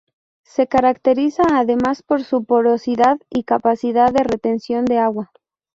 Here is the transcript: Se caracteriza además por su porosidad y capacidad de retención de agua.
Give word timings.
Se 0.43 0.65
caracteriza 0.65 1.43
además 1.51 2.01
por 2.01 2.23
su 2.23 2.43
porosidad 2.43 3.19
y 3.29 3.43
capacidad 3.43 4.11
de 4.11 4.23
retención 4.23 4.83
de 4.85 4.97
agua. 4.97 5.31